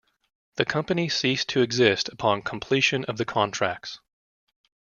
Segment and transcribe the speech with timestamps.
[0.55, 3.99] The company ceased to exist upon completion of the contracts.